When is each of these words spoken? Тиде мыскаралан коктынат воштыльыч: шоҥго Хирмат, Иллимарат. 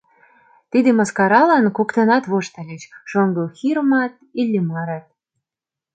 Тиде 0.71 0.89
мыскаралан 0.97 1.65
коктынат 1.77 2.23
воштыльыч: 2.31 2.83
шоҥго 3.09 3.43
Хирмат, 3.57 4.13
Иллимарат. 4.39 5.05